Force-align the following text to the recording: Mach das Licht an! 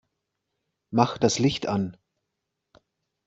Mach 0.89 1.19
das 1.19 1.37
Licht 1.37 1.67
an! 1.67 1.95